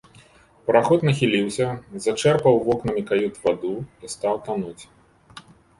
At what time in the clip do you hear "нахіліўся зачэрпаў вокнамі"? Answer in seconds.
1.09-3.01